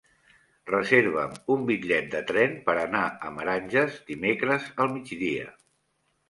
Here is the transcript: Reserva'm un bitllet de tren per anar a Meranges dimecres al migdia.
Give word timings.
Reserva'm 0.69 1.35
un 1.55 1.67
bitllet 1.67 2.07
de 2.15 2.21
tren 2.31 2.55
per 2.69 2.75
anar 2.85 3.03
a 3.29 3.35
Meranges 3.37 4.01
dimecres 4.09 4.67
al 4.87 4.91
migdia. 4.97 5.47